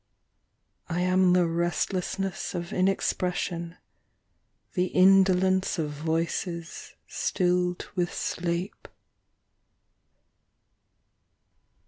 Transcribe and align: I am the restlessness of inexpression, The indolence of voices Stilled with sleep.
I 0.89 1.01
am 1.01 1.33
the 1.33 1.45
restlessness 1.45 2.55
of 2.55 2.73
inexpression, 2.73 3.77
The 4.73 4.85
indolence 4.85 5.77
of 5.77 5.91
voices 5.91 6.95
Stilled 7.05 7.87
with 7.95 8.11
sleep. 8.11 8.87